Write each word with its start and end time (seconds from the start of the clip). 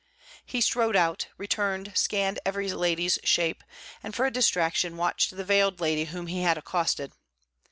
He 0.43 0.61
strode 0.61 0.95
out, 0.95 1.27
returned, 1.37 1.91
scanned 1.95 2.39
every 2.43 2.73
lady's 2.73 3.19
shape, 3.23 3.63
and 4.01 4.15
for 4.15 4.25
a 4.25 4.31
distraction 4.33 4.97
watched 4.97 5.37
the 5.37 5.43
veiled 5.45 5.79
lady 5.79 6.05
whom 6.05 6.25
he 6.25 6.41
had 6.41 6.57
accosted. 6.57 7.11